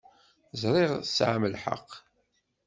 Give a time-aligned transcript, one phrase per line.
[0.61, 1.89] Ẓṛiɣ tesɛam lḥeq.